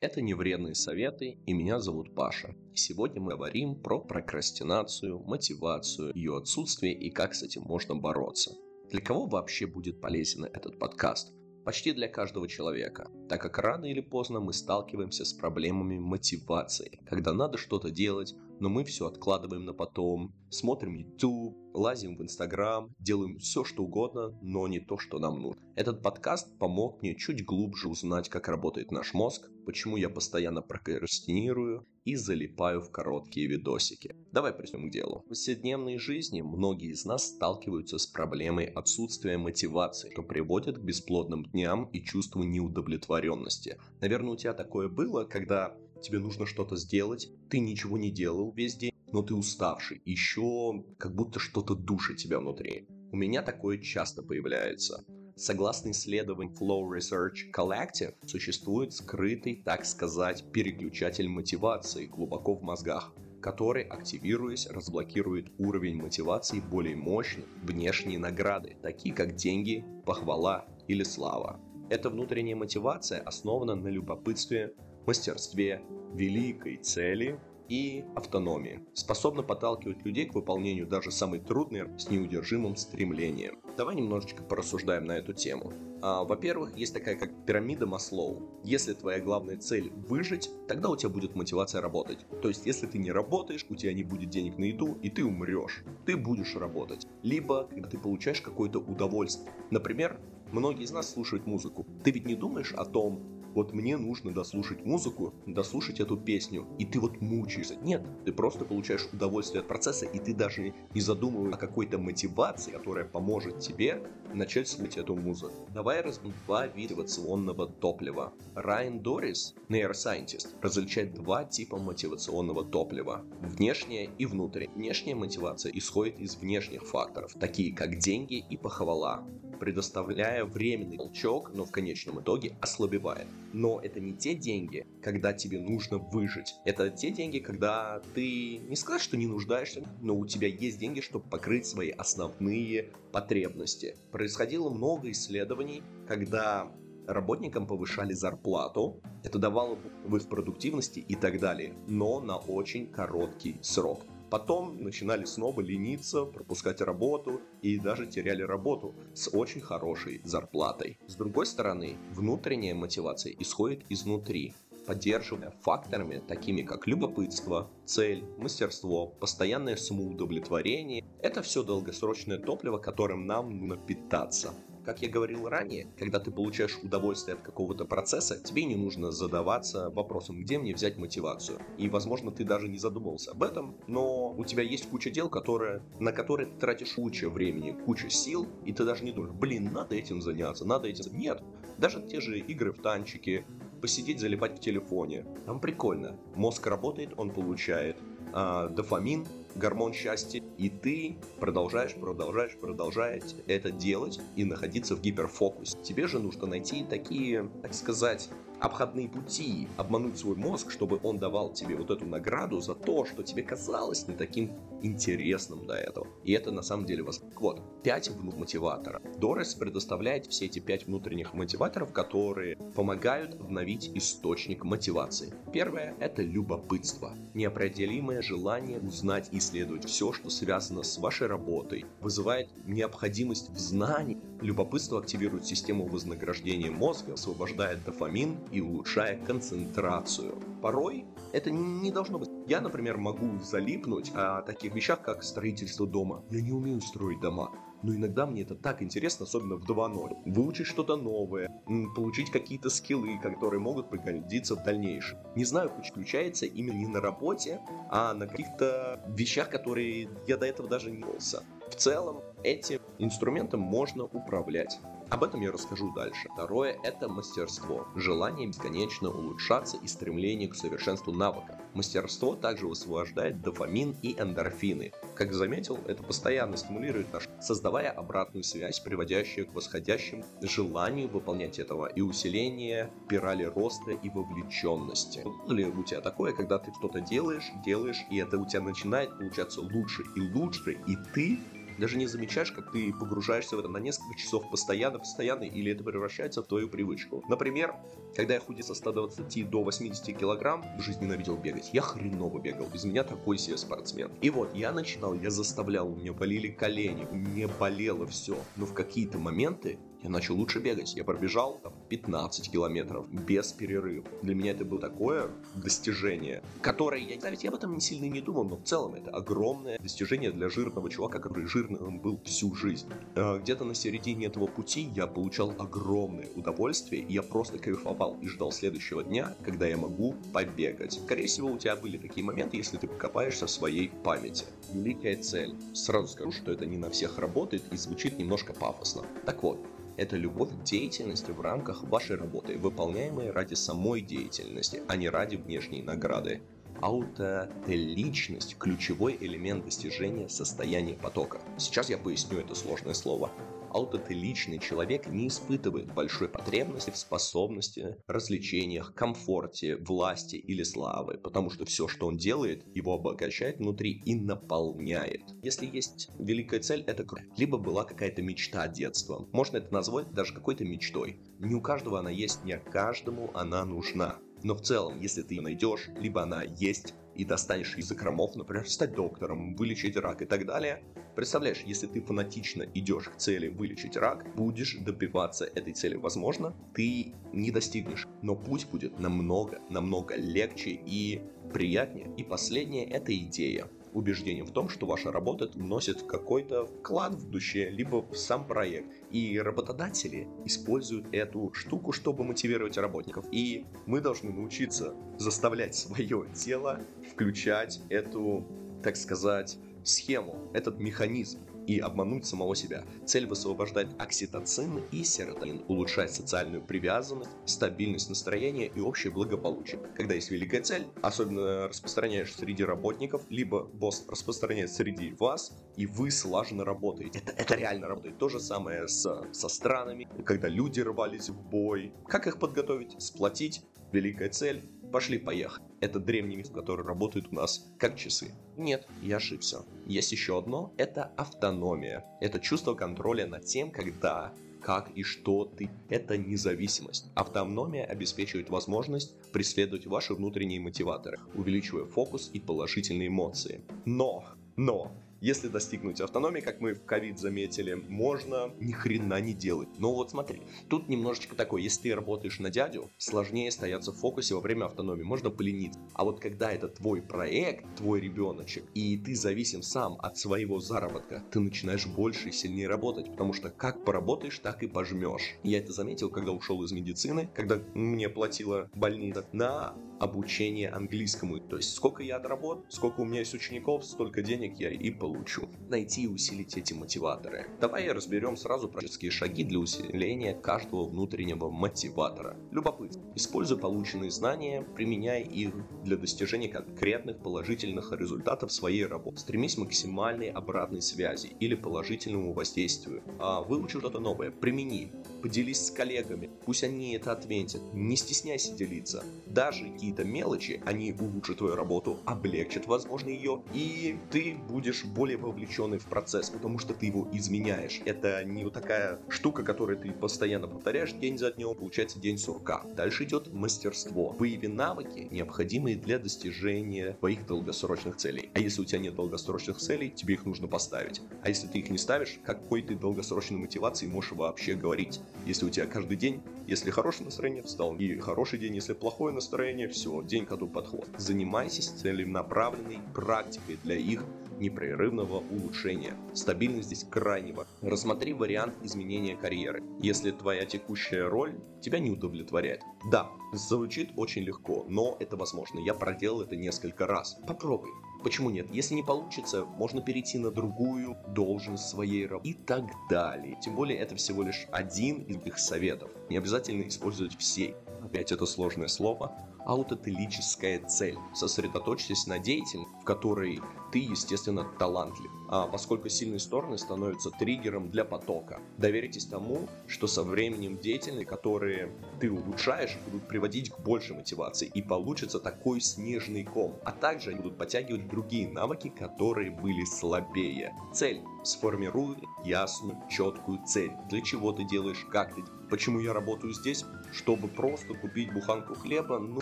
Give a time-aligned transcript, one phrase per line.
[0.00, 2.56] Это не вредные советы, и меня зовут Паша.
[2.72, 8.52] И сегодня мы говорим про прокрастинацию, мотивацию, ее отсутствие и как с этим можно бороться.
[8.90, 11.34] Для кого вообще будет полезен этот подкаст?
[11.66, 17.34] Почти для каждого человека, так как рано или поздно мы сталкиваемся с проблемами мотивации, когда
[17.34, 23.38] надо что-то делать, но мы все откладываем на потом, смотрим YouTube, лазим в Instagram, делаем
[23.38, 25.62] все, что угодно, но не то, что нам нужно.
[25.76, 31.86] Этот подкаст помог мне чуть глубже узнать, как работает наш мозг, почему я постоянно прокрастинирую
[32.04, 34.14] и залипаю в короткие видосики.
[34.32, 35.22] Давай приступим к делу.
[35.24, 41.44] В повседневной жизни многие из нас сталкиваются с проблемой отсутствия мотивации, что приводит к бесплодным
[41.44, 43.78] дням и чувству неудовлетворенности.
[44.00, 48.76] Наверное, у тебя такое было, когда тебе нужно что-то сделать, ты ничего не делал весь
[48.76, 52.86] день, но ты уставший, еще как будто что-то душит тебя внутри.
[53.12, 55.04] У меня такое часто появляется.
[55.36, 63.84] Согласно исследованию Flow Research Collective, существует скрытый, так сказать, переключатель мотивации глубоко в мозгах, который,
[63.84, 71.58] активируясь, разблокирует уровень мотивации более мощных внешние награды, такие как деньги, похвала или слава.
[71.88, 74.74] Эта внутренняя мотивация основана на любопытстве,
[75.06, 75.82] мастерстве,
[76.14, 83.60] великой цели и автономии, способна подталкивать людей к выполнению даже самой трудной с неудержимым стремлением.
[83.76, 85.72] Давай немножечко порассуждаем на эту тему.
[86.02, 88.60] А, во-первых, есть такая как пирамида Маслоу.
[88.64, 92.26] Если твоя главная цель выжить, тогда у тебя будет мотивация работать.
[92.42, 95.24] То есть, если ты не работаешь, у тебя не будет денег на еду, и ты
[95.24, 95.84] умрешь.
[96.06, 97.06] Ты будешь работать.
[97.22, 99.52] Либо, когда ты получаешь какое-то удовольствие.
[99.70, 100.18] Например,
[100.50, 101.86] многие из нас слушают музыку.
[102.02, 106.84] Ты ведь не думаешь о том, вот мне нужно дослушать музыку, дослушать эту песню, и
[106.84, 107.76] ты вот мучаешься.
[107.76, 112.72] Нет, ты просто получаешь удовольствие от процесса, и ты даже не задумываешь о какой-то мотивации,
[112.72, 114.02] которая поможет тебе
[114.34, 115.68] начать слушать эту музыку.
[115.74, 118.32] Давай разберем два вида мотивационного топлива.
[118.54, 123.24] Райан Дорис, нейросайентист, различает два типа мотивационного топлива.
[123.40, 124.74] Внешняя и внутренняя.
[124.74, 129.24] Внешняя мотивация исходит из внешних факторов, такие как деньги и похвала
[129.60, 133.26] предоставляя временный толчок, но в конечном итоге ослабевает.
[133.52, 136.54] Но это не те деньги, когда тебе нужно выжить.
[136.64, 141.00] Это те деньги, когда ты не сказать, что не нуждаешься, но у тебя есть деньги,
[141.00, 143.96] чтобы покрыть свои основные потребности.
[144.10, 146.72] Происходило много исследований, когда
[147.06, 154.00] работникам повышали зарплату, это давало в продуктивности и так далее, но на очень короткий срок.
[154.30, 160.98] Потом начинали снова лениться, пропускать работу и даже теряли работу с очень хорошей зарплатой.
[161.08, 164.54] С другой стороны, внутренняя мотивация исходит изнутри,
[164.86, 171.04] поддерживая факторами, такими как любопытство, цель, мастерство, постоянное самоудовлетворение.
[171.22, 174.54] Это все долгосрочное топливо, которым нам нужно питаться.
[174.84, 179.90] Как я говорил ранее, когда ты получаешь удовольствие от какого-то процесса, тебе не нужно задаваться
[179.90, 181.58] вопросом, где мне взять мотивацию.
[181.76, 185.82] И, возможно, ты даже не задумывался об этом, но у тебя есть куча дел, которые,
[185.98, 189.94] на которые ты тратишь куча времени, куча сил, и ты даже не думаешь, блин, надо
[189.94, 191.16] этим заняться, надо этим...
[191.18, 191.42] Нет,
[191.78, 193.44] даже те же игры в танчики,
[193.80, 195.24] посидеть, залипать в телефоне.
[195.46, 196.16] Там прикольно.
[196.34, 197.96] Мозг работает, он получает
[198.32, 205.76] а, дофамин, гормон счастья, и ты продолжаешь, продолжаешь, продолжаешь это делать и находиться в гиперфокусе.
[205.82, 208.28] Тебе же нужно найти такие, так сказать,
[208.60, 213.22] обходные пути, обмануть свой мозг, чтобы он давал тебе вот эту награду за то, что
[213.22, 216.06] тебе казалось не таким интересным до этого.
[216.24, 217.20] И это на самом деле вас.
[217.36, 219.02] Вот, 5 мотиватора.
[219.18, 225.34] Дорес предоставляет все эти 5 внутренних мотиваторов, которые помогают обновить источник мотивации.
[225.52, 227.14] Первое– это любопытство.
[227.34, 234.19] Неопределимое желание узнать и исследовать все, что связано с вашей работой, вызывает необходимость в знании.
[234.40, 240.34] Любопытство активирует систему вознаграждения мозга, освобождает дофамин и улучшая концентрацию.
[240.62, 242.28] Порой это не должно быть.
[242.46, 246.24] Я, например, могу залипнуть о таких вещах, как строительство дома.
[246.30, 247.52] Я не умею строить дома.
[247.82, 250.22] Но иногда мне это так интересно, особенно в 2.0.
[250.26, 251.50] Выучить что-то новое,
[251.94, 255.18] получить какие-то скиллы, которые могут пригодиться в дальнейшем.
[255.34, 257.60] Не знаю, включается именно не на работе,
[257.90, 261.42] а на каких-то вещах, которые я до этого даже не делался.
[261.70, 264.78] В целом, этим инструментом можно управлять.
[265.08, 266.28] Об этом я расскажу дальше.
[266.34, 267.86] Второе– это мастерство.
[267.96, 271.60] Желание бесконечно улучшаться и стремление к совершенству навыка.
[271.74, 274.92] Мастерство также высвобождает дофамин и эндорфины.
[275.16, 281.86] Как заметил, это постоянно стимулирует наш, создавая обратную связь, приводящую к восходящему желанию выполнять этого
[281.86, 285.22] и усиление спирали роста и вовлеченности.
[285.24, 289.16] Было ли у тебя такое, когда ты что-то делаешь, делаешь, и это у тебя начинает
[289.18, 291.38] получаться лучше и лучше, и ты
[291.80, 295.82] даже не замечаешь, как ты погружаешься в это на несколько часов постоянно, постоянно, или это
[295.82, 297.24] превращается в твою привычку.
[297.28, 297.74] Например,
[298.14, 301.70] когда я худел со 120 до 80 килограмм, в жизни ненавидел бегать.
[301.72, 304.12] Я хреново бегал, без меня такой себе спортсмен.
[304.20, 308.44] И вот, я начинал, я заставлял, у меня болели колени, у меня болело все.
[308.56, 310.94] Но в какие-то моменты я начал лучше бегать.
[310.94, 314.06] Я пробежал там, 15 километров без перерыва.
[314.22, 318.20] Для меня это было такое достижение, которое я, ведь я об этом не сильно не
[318.20, 322.88] думал, но в целом это огромное достижение для жирного чувака, который жирным был всю жизнь.
[323.14, 328.26] А, где-то на середине этого пути я получал огромное удовольствие, и я просто кайфовал и
[328.26, 330.92] ждал следующего дня, когда я могу побегать.
[330.92, 334.46] Скорее всего, у тебя были такие моменты, если ты покопаешься в своей памяти.
[334.72, 335.54] Великая цель.
[335.74, 339.02] Сразу скажу, что это не на всех работает и звучит немножко пафосно.
[339.26, 339.58] Так вот,
[340.00, 345.36] это любовь к деятельности в рамках вашей работы, выполняемой ради самой деятельности, а не ради
[345.36, 346.40] внешней награды.
[346.80, 351.42] Аутотеличность– ключевой элемент достижения состояния потока.
[351.58, 353.30] Сейчас я поясню это сложное слово
[353.70, 361.64] аутотеличный человек не испытывает большой потребности в способности, развлечениях, комфорте, власти или славы, потому что
[361.64, 365.22] все, что он делает, его обогащает внутри и наполняет.
[365.42, 367.24] Если есть великая цель, это круто.
[367.36, 369.28] Либо была какая-то мечта детства.
[369.32, 371.20] Можно это назвать даже какой-то мечтой.
[371.38, 374.18] Не у каждого она есть, не каждому она нужна.
[374.42, 378.68] Но в целом, если ты ее найдешь, либо она есть, и достанешь из закромов, например,
[378.68, 380.82] стать доктором, вылечить рак и так далее.
[381.16, 385.96] Представляешь, если ты фанатично идешь к цели вылечить рак, будешь добиваться этой цели.
[385.96, 391.20] Возможно, ты не достигнешь, но путь будет намного, намного легче и
[391.52, 392.10] приятнее.
[392.16, 397.70] И последнее– это идея убеждением в том, что ваша работа вносит какой-то вклад в душе,
[397.70, 398.92] либо в сам проект.
[399.10, 403.26] И работодатели используют эту штуку, чтобы мотивировать работников.
[403.32, 406.80] И мы должны научиться заставлять свое тело
[407.12, 408.46] включать эту,
[408.82, 412.84] так сказать, схему, этот механизм и обмануть самого себя.
[413.06, 419.80] Цель высвобождать окситоцин и серотонин, улучшать социальную привязанность, стабильность настроения и общее благополучие.
[419.96, 426.10] Когда есть великая цель, особенно распространяешь среди работников, либо босс распространяет среди вас, и вы
[426.10, 427.20] слаженно работаете.
[427.20, 428.18] Это, это реально работает.
[428.18, 431.92] То же самое с, со странами, когда люди рвались в бой.
[432.06, 433.00] Как их подготовить?
[433.00, 433.62] Сплотить.
[433.92, 435.64] Великая цель Пошли-поехали.
[435.80, 438.32] Это древний миф, который работает у нас как часы.
[438.56, 439.64] Нет, я ошибся.
[439.86, 442.04] Есть еще одно, это автономия.
[442.20, 445.70] Это чувство контроля над тем, когда как и что ты.
[445.88, 447.06] Это независимость.
[447.14, 453.62] Автономия обеспечивает возможность преследовать ваши внутренние мотиваторы, увеличивая фокус и положительные эмоции.
[453.86, 454.24] Но,
[454.56, 459.68] но, если достигнуть автономии, как мы в ковид заметили, можно ни хрена не делать.
[459.78, 464.34] Но вот смотри, тут немножечко такое, если ты работаешь на дядю, сложнее стояться в фокусе
[464.34, 465.80] во время автономии, можно полениться.
[465.94, 471.22] А вот когда это твой проект, твой ребеночек, и ты зависим сам от своего заработка,
[471.30, 475.34] ты начинаешь больше и сильнее работать, потому что как поработаешь, так и пожмешь.
[475.42, 481.38] Я это заметил, когда ушел из медицины, когда мне платила больница на обучение английскому.
[481.38, 485.48] То есть сколько я отработал, сколько у меня есть учеников, столько денег я и получу.
[485.68, 487.46] Найти и усилить эти мотиваторы.
[487.60, 492.36] Давай разберем сразу практические шаги для усиления каждого внутреннего мотиватора.
[492.50, 493.02] Любопытно.
[493.14, 495.52] Используй полученные знания, применяй их
[495.84, 499.18] для достижения конкретных положительных результатов своей работы.
[499.18, 503.02] Стремись к максимальной обратной связи или положительному воздействию.
[503.18, 504.92] А выучи что-то новое, примени.
[505.22, 507.60] Поделись с коллегами, пусть они это отметят.
[507.74, 509.04] Не стесняйся делиться.
[509.26, 515.78] Даже какие-то мелочи, они улучшат твою работу, облегчат, возможно, ее, и ты будешь более вовлеченный
[515.78, 517.80] в процесс, потому что ты его изменяешь.
[517.84, 522.64] Это не вот такая штука, которую ты постоянно повторяешь день за днем, получается день сурка.
[522.76, 524.10] Дальше идет мастерство.
[524.18, 528.30] Выяви навыки, необходимые для достижения твоих долгосрочных целей.
[528.34, 531.02] А если у тебя нет долгосрочных целей, тебе их нужно поставить.
[531.22, 535.00] А если ты их не ставишь, какой ты долгосрочной мотивации можешь вообще говорить?
[535.26, 539.68] Если у тебя каждый день, если хорошее настроение, встал, и хороший день, если плохое настроение,
[539.80, 540.86] все, день коду подход.
[540.98, 544.04] Занимайся целенаправленной практикой для их
[544.38, 545.96] непрерывного улучшения.
[546.12, 547.50] Стабильность здесь крайне важна.
[547.62, 549.62] Рассмотри вариант изменения карьеры.
[549.80, 552.62] Если твоя текущая роль тебя не удовлетворяет.
[552.90, 555.60] Да, звучит очень легко, но это возможно.
[555.60, 557.16] Я проделал это несколько раз.
[557.26, 557.70] Попробуй.
[558.02, 558.48] Почему нет?
[558.50, 563.38] Если не получится, можно перейти на другую должность своей работы и так далее.
[563.42, 565.90] Тем более это всего лишь один из их советов.
[566.10, 567.56] Не обязательно использовать все.
[567.82, 569.29] Опять это сложное слово.
[569.44, 570.98] Аутотелическая цель.
[571.14, 573.40] Сосредоточьтесь на деятельности, в которой
[573.72, 575.10] ты, естественно, талантлив.
[575.28, 578.40] А поскольку сильные стороны становятся триггером для потока.
[578.58, 584.50] Доверитесь тому, что со временем деятельности, которые ты улучшаешь, будут приводить к большей мотивации.
[584.54, 586.56] И получится такой снежный ком.
[586.64, 590.54] А также они будут подтягивать другие навыки, которые были слабее.
[590.72, 591.02] Цель.
[591.22, 593.72] Сформируй ясную, четкую цель.
[593.88, 596.64] Для чего ты делаешь, как ты Почему я работаю здесь?
[596.92, 599.00] Чтобы просто купить буханку хлеба.
[599.00, 599.20] Ну,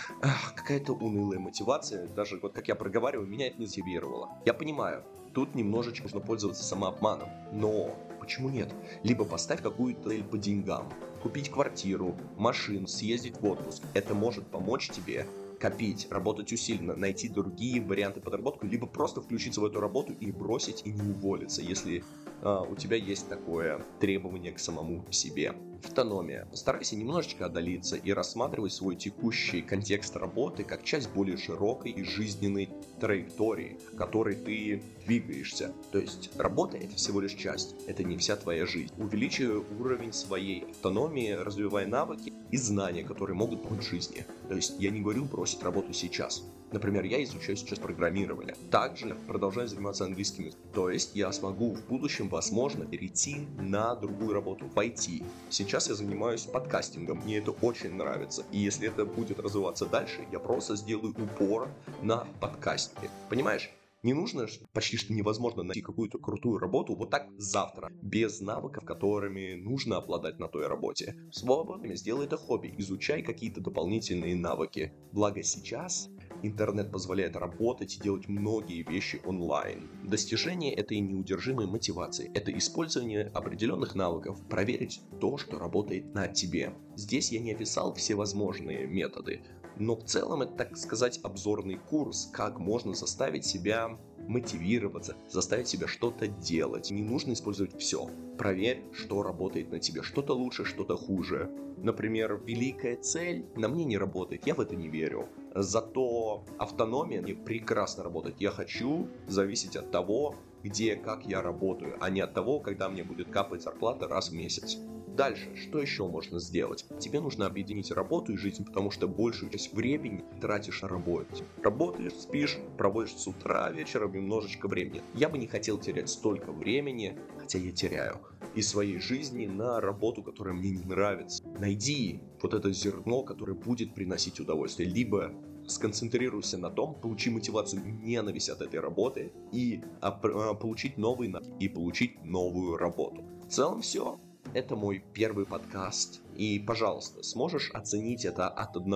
[0.55, 2.07] какая-то унылая мотивация.
[2.09, 4.38] Даже вот как я проговариваю, меня это не мотивировало.
[4.45, 5.05] Я понимаю,
[5.35, 7.29] тут немножечко нужно пользоваться самообманом.
[7.53, 8.73] Но почему нет?
[9.03, 10.93] Либо поставь какую-то цель по деньгам.
[11.23, 13.83] Купить квартиру, машину, съездить в отпуск.
[13.95, 15.27] Это может помочь тебе
[15.59, 20.83] копить, работать усиленно, найти другие варианты подработки, либо просто включиться в эту работу и бросить
[20.85, 22.05] и не уволиться, если
[22.43, 25.55] э, у тебя есть такое требование к самому себе.
[25.85, 26.47] Автономия.
[26.51, 32.69] Постарайся немножечко отдалиться и рассматривать свой текущий контекст работы как часть более широкой и жизненной
[33.01, 35.73] траектории, которой ты двигаешься.
[35.93, 38.93] То есть работа это всего лишь часть, это не вся твоя жизнь.
[38.99, 44.25] Увеличивай уровень своей автономии, развивай навыки и знания, которые могут помочь жизни.
[44.49, 46.43] То есть я не говорю бросить работу сейчас.
[46.71, 48.55] Например, я изучаю сейчас программирование.
[48.71, 50.67] Также продолжаю заниматься английским языком.
[50.75, 55.25] То есть я смогу в будущем, возможно, перейти на другую работу в IT.
[55.69, 58.43] Сейчас я занимаюсь подкастингом, мне это очень нравится.
[58.53, 61.69] И если это будет развиваться дальше, я просто сделаю упор
[62.01, 63.11] на подкасте.
[63.29, 63.71] Понимаешь?
[64.03, 69.57] Не нужно, почти что невозможно найти какую-то крутую работу вот так завтра, без навыков, которыми
[69.57, 71.15] нужно обладать на той работе.
[71.31, 74.95] В свободное время сделай это хобби, изучай какие-то дополнительные навыки.
[75.13, 76.09] Благо сейчас
[76.43, 79.89] интернет позволяет работать и делать многие вещи онлайн.
[80.05, 86.75] Достижение этой неудержимой мотивации– это использование определенных навыков, проверить то, что работает на тебе.
[86.97, 89.43] Здесь я не описал все возможные методы,
[89.77, 95.87] но в целом это, так сказать, обзорный курс, как можно заставить себя мотивироваться, заставить себя
[95.87, 96.91] что-то делать.
[96.91, 98.11] Не нужно использовать все.
[98.37, 100.03] Проверь, что работает на тебе.
[100.03, 101.51] Что-то лучше, что-то хуже.
[101.79, 105.29] Например, великая цель на мне не работает, я в это не верю.
[105.63, 108.37] Зато автономия мне прекрасно работает.
[108.41, 113.03] Я хочу зависеть от того, где, как я работаю, а не от того, когда мне
[113.03, 114.79] будет капать зарплата раз в месяц.
[115.19, 116.87] Дальше, что еще можно сделать?
[117.01, 121.27] Тебе нужно объединить работу и жизнь, потому что большую часть времени тратишь на работу.
[121.61, 125.03] Работаешь, спишь, проводишь с утра, вечером немножечко времени.
[125.15, 128.21] Я бы не хотел терять столько времени, хотя я теряю,
[128.55, 131.43] из своей жизни на работу, которая мне не нравится.
[131.59, 134.89] Найди вот это зерно, которое будет приносить удовольствие.
[134.89, 135.33] Либо
[135.69, 141.49] сконцентрируйся на том, получи мотивацию ненависть от этой работы и а, а, получить новый навык
[141.61, 143.23] и получить новую работу.
[143.47, 144.19] В целом все.
[144.55, 146.21] Это мой первый подкаст.
[146.35, 148.91] И, пожалуйста, сможешь оценить это от 1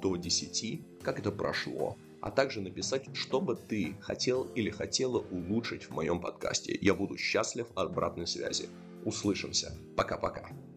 [0.00, 5.84] до 10, как это прошло, а также написать, что бы ты хотел или хотела улучшить
[5.84, 6.76] в моем подкасте.
[6.80, 8.68] Я буду счастлив от обратной связи.
[9.04, 9.74] Услышимся.
[9.96, 10.50] Пока-пока.